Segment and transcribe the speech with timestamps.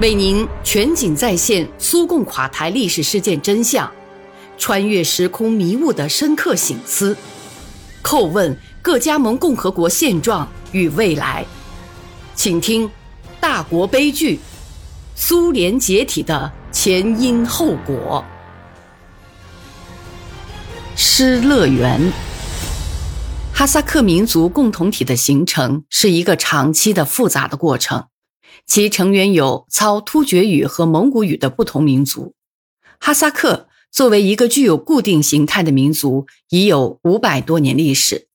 [0.00, 3.88] 为您全景再现苏共垮台历史事件真相，
[4.58, 7.16] 穿越时空迷雾的深刻醒思，
[8.02, 11.46] 叩问各加盟共和国现状与未来。
[12.34, 12.88] 请听
[13.38, 14.40] 《大国悲剧：
[15.14, 18.24] 苏联解体的前因后果》。
[20.96, 22.12] 失乐园。
[23.52, 28.06] 哈萨克民族共同体的形成是一个长期的复杂的过程。
[28.66, 32.34] 其成员有操突厥语和蒙古语的不同民族。
[32.98, 38.28] 哈萨克作为一个具有固定形态的民族，已有五百多年历史，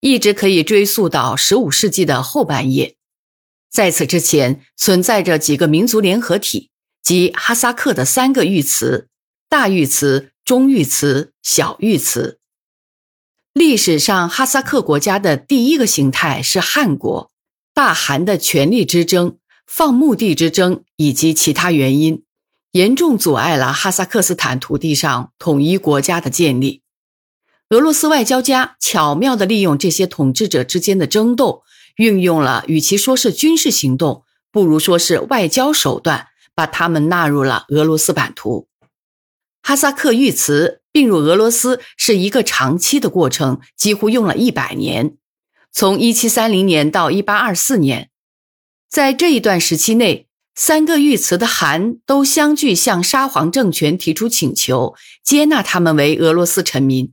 [0.00, 2.96] 一直可以追溯到十五世纪的后半叶。
[3.70, 6.70] 在此之前，存在着几个民族联合体，
[7.02, 9.08] 即哈萨克的三个玉祠：
[9.48, 12.38] 大玉祠、中玉祠、小玉祠。
[13.54, 17.30] 历史上，哈萨克国家的第一个形态是汗国。
[17.74, 19.38] 大汗的权力之争。
[19.74, 22.24] 放墓地之争以及其他原因，
[22.72, 26.82] 严重阻碍了哈萨克斯坦土地上统一国家的建立。
[27.70, 31.62] 俄罗斯外交家巧妙地利用这些统治者之间的争斗，
[31.96, 38.68] 运用了与其说是军事行动，不如说是外交手段，把他们纳入了俄罗斯版图。
[39.62, 45.16] 哈萨克玉瓷并入俄罗斯是一个长期的过程，几乎用了一百年，
[45.72, 48.10] 从一七三零年到一八二四年。
[48.92, 57.10] 在这一段时期内，三个玉祠的汗都相继向沙皇政权提出请求，接纳他们为俄罗斯臣民。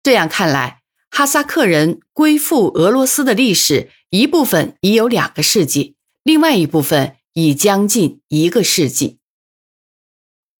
[0.00, 9.18] 这样看来，哈萨克人归附俄罗斯的历史一部分已有两个世纪，另外一部分已将近一个世纪。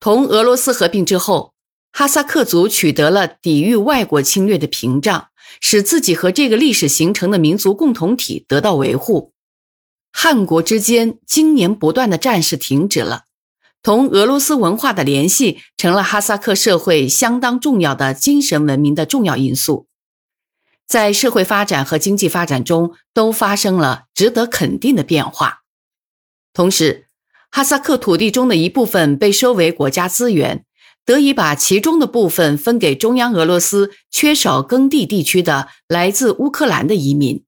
[0.00, 1.54] 同俄罗斯合并之后，
[1.92, 5.28] 哈萨克族取得了抵御外国侵略的屏障，
[5.60, 9.32] 使自己和这个历史形成的民族共同体得到维护。
[10.12, 13.24] 汉国之间经年不断的战事停止了，
[13.82, 19.86] 同俄罗斯文化的联系成了哈萨克社会相当重要的精神文明的重要因素，
[20.86, 25.60] 在社会发展和经济发展中都发生了值得肯定的变化。
[26.52, 27.06] 同时，
[27.50, 30.64] 哈萨克土地中的一部分被收为国家资源，
[31.04, 37.44] 得以把其中的部分分给中央俄罗斯缺少耕地地区的来自乌克兰的移民。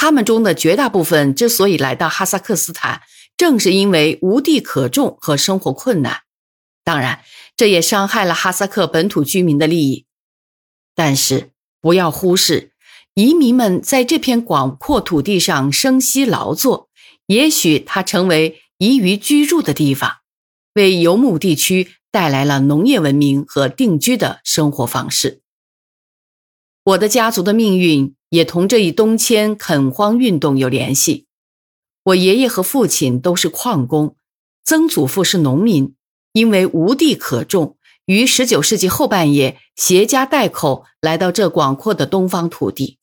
[0.00, 3.02] 他们中的绝大部分之所以来到哈萨克斯坦，
[3.36, 6.20] 正是因为无地可种和生活困难。
[6.84, 7.24] 当然，
[7.56, 10.06] 这也伤害了哈萨克本土居民的利益。
[10.94, 11.50] 但是，
[11.80, 12.70] 不要忽视，
[13.14, 16.88] 移民们在这片广阔土地上生息劳作，
[17.26, 20.18] 也许它成为宜于居住的地方，
[20.74, 25.42] 为游牧地区带来了农业文明和定居的生活方式。
[26.84, 28.14] 我的家族的命运。
[28.30, 31.26] 也同这一东迁垦荒运动有联系。
[32.04, 34.16] 我爷爷和父亲都是矿工，
[34.64, 35.94] 曾祖父是农民，
[36.32, 42.98] 因为无地可种，于十九世纪后半叶携家带口来到这广阔的东方土地。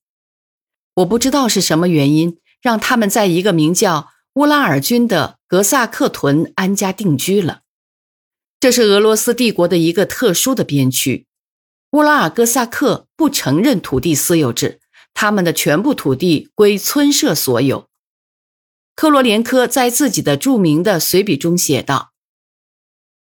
[0.95, 7.61] 我不知道是什么原因让他们在一个名叫乌拉尔军的格萨克屯安家定居了。
[8.59, 11.27] 这是俄罗斯帝国的一个特殊的边区。
[11.91, 14.79] 乌拉尔哥萨克不承认土地私有制。
[15.15, 17.87] 他们的全部土地归村社所有。
[18.95, 22.11] 克罗连科在自己的著名的随笔中写道：“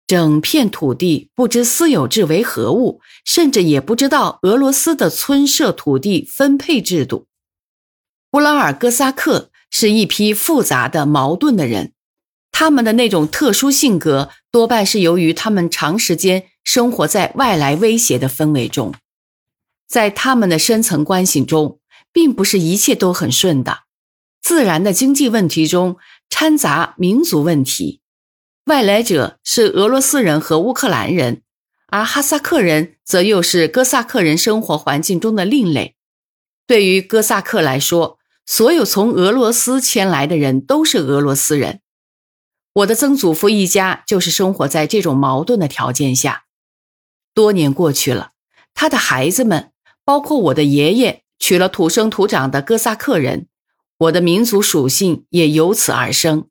[0.07, 7.28] 整片土地不知私有制为何物，甚至也不知道俄罗斯的村社土地分配制度。”
[8.31, 11.91] 乌拉尔哥萨克是一批复杂的、矛盾的人，
[12.51, 18.94] 他们的那种特殊性格多半是由于他们长时间生活在外来威胁的氛围中，
[19.88, 21.81] 在他们的深层关系中。
[22.13, 23.83] 并不是一切都很顺的，
[24.41, 25.97] 自然的经济问题中
[26.29, 28.01] 掺杂民族问题。
[28.66, 31.41] 外来者是俄罗斯人和乌克兰人，
[31.88, 35.95] 而哈萨克人则又是哥萨克人生活环境中的另类。
[36.67, 41.81] 对于哥萨克来说，所有从俄罗斯迁来的人都是俄罗斯人。
[42.74, 46.45] 我的曾祖父一家就是生活在这种矛盾的条件下。
[47.33, 48.31] 多年过去了，
[48.74, 49.71] 他的孩子们，
[50.06, 51.24] 包括我的爷爷。
[51.41, 53.47] 娶了土生土长的哥萨克人，
[53.97, 56.47] 我的民族属性也由此而生。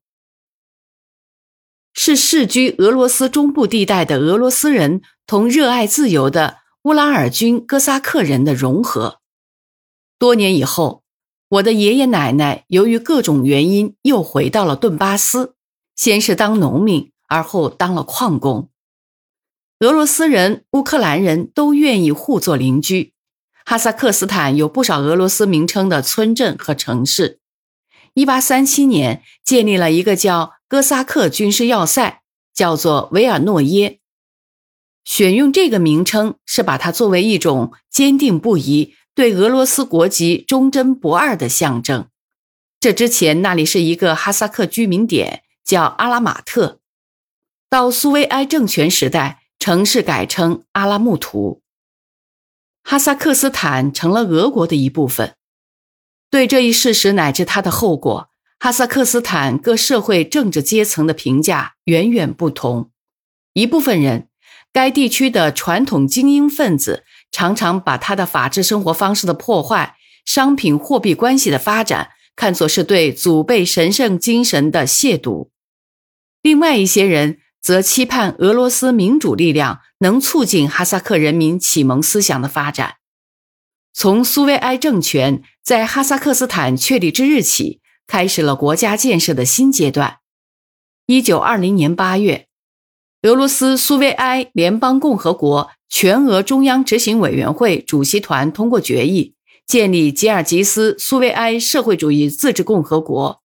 [1.94, 9.20] 是世居俄罗斯中部地带的俄罗斯人同热爱自由的乌拉尔军哥萨克人的融合。
[10.18, 11.04] 多年以后，
[11.48, 15.54] 我的爷爷奶奶由于各种原因又回到了顿巴斯，
[15.94, 18.68] 先是当农民，而后当了矿工。
[19.78, 23.09] 俄罗斯人、乌克兰人都愿意互作邻居。
[23.70, 27.38] 哈萨克斯坦有不少俄罗斯名称的村镇和城市，
[28.14, 32.20] 一八三七年建立了一个叫哥萨克军事要塞，
[32.52, 34.00] 叫做维尔诺耶。
[35.04, 42.08] 选用这个名称是把它作为一种坚定不移、对俄罗斯国籍忠贞不二的象征。
[42.80, 46.80] 这之前那里是一个哈萨克居民点，叫阿拉马特。
[47.68, 51.62] 到苏维埃政权时代，城市改称阿拉木图。
[52.90, 55.36] 哈萨克斯坦成了俄国的一部分。
[56.28, 62.90] 对这一事实乃至它的后果，哈萨克斯坦各社会政治阶层的评价远远不同。
[63.52, 64.26] 一部分人。
[64.72, 75.48] 该地区的传统精英分子常常把他的法治生活方式的破坏、商品货币关系的发展看作是对祖辈神圣精神的亵渎。
[76.42, 82.96] 另外一些人则期盼俄罗斯民主力量能促进哈萨克人民启蒙思想的发展。
[83.92, 90.18] 从苏维埃政权在哈萨克斯坦确立之日起，开始了国家建设的新阶段。
[91.06, 92.46] 一九二零年八月。
[93.22, 99.34] 俄罗斯苏维埃联邦共和国全俄中央执行委员会主席团通过决议，
[99.66, 103.42] 建立吉尔吉斯苏维埃社会主义自治共和国，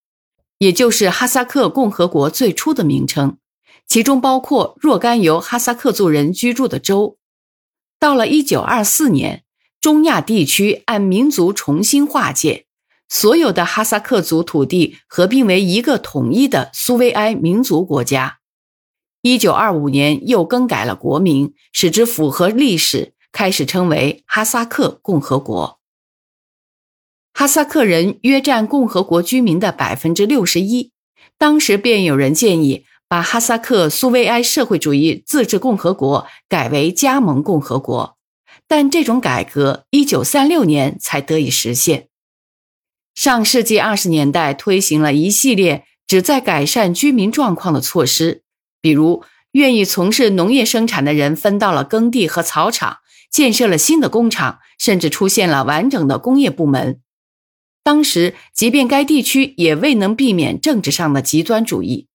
[0.60, 3.38] 也就是哈萨克共和国最初的名称，
[3.88, 7.18] 其中包括若干由哈萨克族人居住的州。
[8.00, 9.44] 到了1924年，
[9.80, 12.66] 中亚地区按民族重新划界，
[13.08, 18.40] 所有的哈萨克族土地合并为一个统一的苏维埃民族国家。
[19.22, 25.80] 一九二五年，又更改了国名，使之符合历史，开始称为哈萨克共和国。
[27.34, 30.92] 哈萨克人约占共和国居民的百分之六十一。
[31.38, 38.18] 当时便有人建议把哈萨克苏维埃社会主义自治共和国改为加盟共和国，
[38.68, 42.08] 但这种改革一九三六年才得以实现。
[43.14, 48.44] 上世纪二十年代推行了一系列旨在改善居民状况的措施。
[48.82, 49.24] 比如，
[49.54, 52.98] 愿意从事农业生产的人分到了耕地和草场，
[53.32, 57.00] 建设了新的工厂，甚至出现了完整的工业部门。
[57.84, 62.08] 当时，即便该地区也未能避免政治上的极端主义。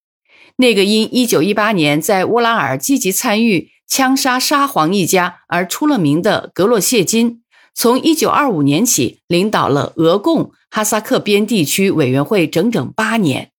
[0.60, 7.42] 那个因1918年在乌拉尔积极参与枪杀沙皇一家而出了名的格洛谢金，
[7.74, 13.52] 从1925年起领导了俄共哈萨克边地区委员会整整八年。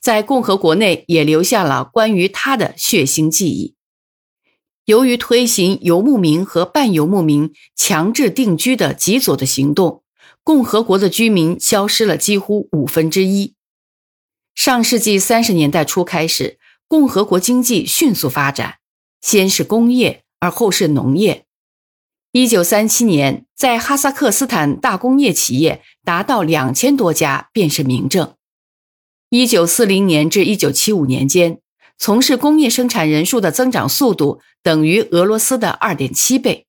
[0.00, 3.74] 在共和国内也留下了关于他的血腥记忆。
[4.84, 10.04] 由于推行游牧民和半游牧民强制定居的极左的行动，
[10.44, 13.54] 共和国的居民消失了几乎五分之一。
[14.64, 16.58] 上世纪三十年代初开始，
[16.88, 18.76] 共和国经济迅速发展，
[19.20, 21.44] 先是工业，而后是农业。
[22.32, 28.36] 一九三七年，在哈萨克斯坦大工业企业达到两千多家，便是明证。
[29.28, 31.60] 一九四零年至一九七五年间，
[31.98, 36.66] 从事工业生产人数的增长速度等于俄罗斯的二点七倍。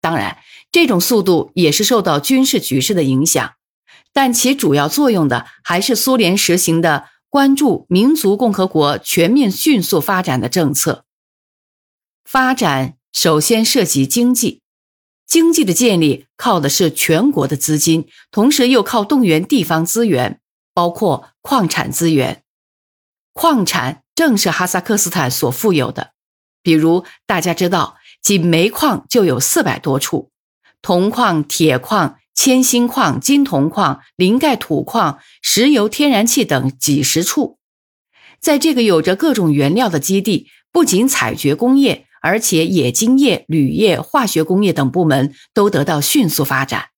[0.00, 0.38] 当然，
[0.72, 3.52] 这种速度也是受到军事局势的影响，
[4.12, 11.04] 但其主要作用的还是苏联实行的关注民族共和国全面迅速发展的政策。
[12.24, 14.62] 发展首先涉及经济，
[15.26, 20.40] 经济的建立靠的是全国的资金，同时又靠动员地方资源。
[20.74, 22.44] 包括矿产资源，
[23.32, 26.12] 矿产正是哈萨克斯坦所富有的。
[26.62, 30.30] 比如大家知道，仅煤矿就有四百多处，
[30.82, 37.58] 铜矿、铁矿、铅锌矿、金铜矿、磷钙土矿、石油、天然气等几十处。
[38.38, 46.90] 在这个有着各种原料的基地，不仅采掘工业，而且冶金业、铝业、化学工业等部门都得到迅速发展。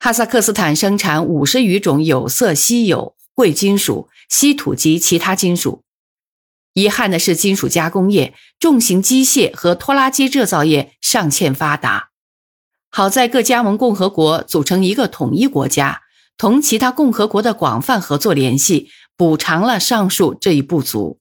[0.00, 5.84] 哈萨克斯坦生产五十余种有色稀有贵金属、稀土及其他金属。
[6.72, 12.11] 遗憾的是，金属加工业、重型机械和拖拉机制造业尚欠发达。
[12.94, 16.02] 好在各加盟共和国组成一个统一国家，
[16.36, 21.18] 同其他共和国的广泛合作联系，补偿了上述这一不足。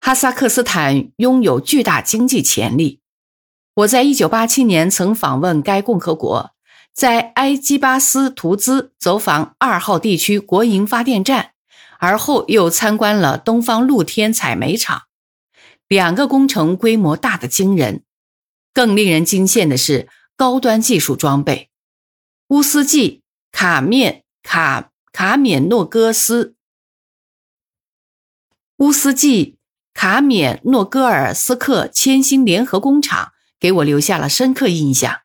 [0.00, 3.00] 哈萨克斯坦拥有巨大经济潜力。
[3.76, 6.50] 我在一九八七年曾访问该共和国。
[6.92, 11.50] 在埃基巴斯图兹走访二号地区国营发电站，
[11.98, 15.02] 而后又参观了东方露天采煤厂，
[15.88, 18.04] 两个工程规模大的惊人。
[18.74, 21.70] 更令人惊羡的是高端技术装备。
[22.48, 26.56] 乌斯季卡面卡卡缅诺戈斯
[28.78, 29.56] 乌斯季
[29.94, 35.20] 卡缅诺戈尔斯克铅锌联合工厂给我留下了深刻印象。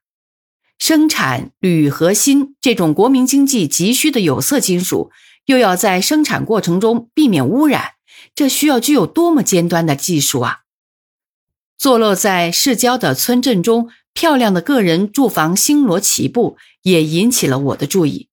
[0.78, 5.12] 生产铝合锌这种国民经济急需的有色金属，
[5.46, 7.96] 又要在生产过程中避免污染，
[8.34, 10.60] 这需要具有多么尖端的技术啊！
[11.80, 18.28] 坐落在市郊的村镇中，漂亮的个人住房星罗棋布，也引起了我的注意。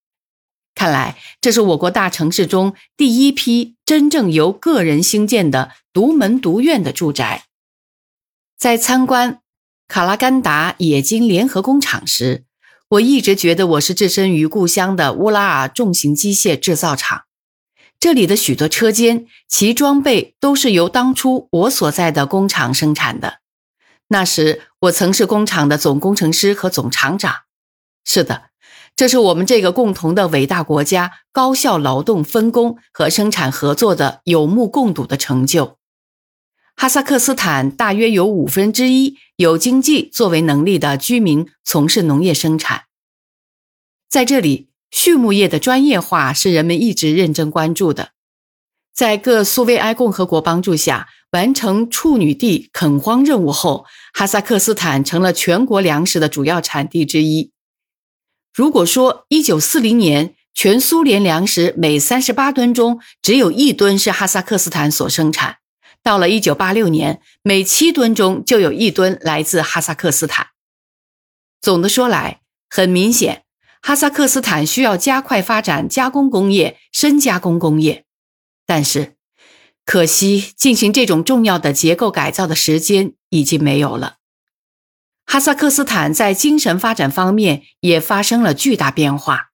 [0.74, 7.44] 看来，这是我国大城市中第一批真正由个人兴建的独门独院的住宅。
[8.58, 9.38] 在参观
[9.86, 12.44] 卡拉干达冶金联合工厂时，
[12.88, 17.25] 我一直觉得我是置身于故乡的乌拉尔重型机械制造厂。
[17.98, 23.40] 这里的许多车间，其装备都是由当初我所在的工厂生产的。
[24.08, 27.34] 那时，我曾是工厂的总工程师和总厂长。
[28.04, 28.50] 是的。
[28.94, 35.76] 这是我们这个共同的伟大国家高效劳动分工和生产合作的有目共睹的成就。
[36.74, 42.84] 哈萨克斯坦大约有五分之一有经济作为能力的居民从事农业生产，
[44.08, 48.12] 在这里，畜牧业的专业化是人们一直认真关注的。
[48.94, 53.84] 在各苏维埃共和国帮助下，完成处女地垦荒任务后，
[54.14, 57.52] 哈萨克斯坦成了全国粮食的主要产地之一。
[58.54, 65.58] 如果说1940年全苏联粮食每38吨中只有一吨是哈萨克斯坦所生产，
[66.02, 70.46] 到了1986年，每七吨中就有一吨来自哈萨克斯坦。
[71.60, 73.42] 总的说来，很明显，
[73.82, 78.04] 哈萨克斯坦需要加快发展加工工业、深加工工业。
[78.66, 79.14] 但是，
[79.84, 84.16] 可惜进行这种重要的结构改造的时间已经没有了。
[85.24, 89.50] 哈萨克斯坦在精神发展方面也发生了巨大变化，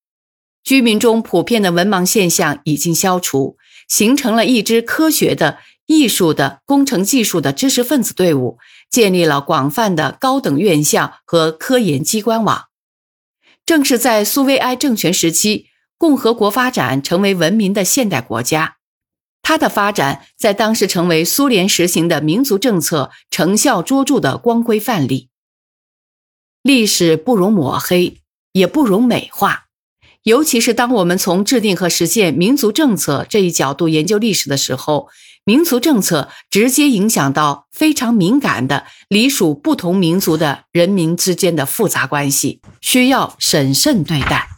[0.62, 3.56] 居民中普遍的文盲现象已经消除，
[3.88, 8.58] 形成了一支科学的、艺术的、工程技术的知识分子队伍，
[8.90, 12.64] 建立了广泛的高等院校和科研机关网。
[13.72, 18.76] 正是在苏维埃政权时期，共和国发展成为文明的现代国家，
[19.40, 25.30] 它的发展在当时成为苏联实行的民族政策成效卓著的光辉范例。
[26.62, 28.18] 历史不容抹黑，
[28.52, 29.68] 也不容美化，
[30.24, 35.08] 尤其是当我们从制定和实现民族政策这一角度研究历史的时候，
[35.44, 44.51] 民族政策直接影响到非常敏感的隶属不同民族的人民之间的复杂关系，需要审慎对待。